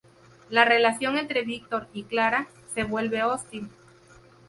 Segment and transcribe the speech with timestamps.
[0.49, 3.69] La relación entre Víctor y Clara se vuelve hostil.